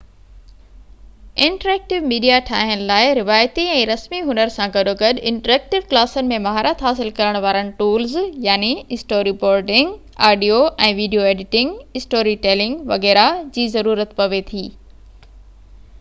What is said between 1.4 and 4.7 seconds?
interactive media ٺاهڻ لاءِ روايتي ۽ رسمي هنر